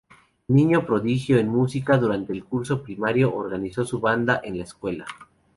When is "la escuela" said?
4.57-5.05